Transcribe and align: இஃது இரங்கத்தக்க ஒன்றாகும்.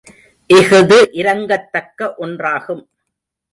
இஃது 0.49 0.97
இரங்கத்தக்க 1.11 2.15
ஒன்றாகும். 2.19 2.83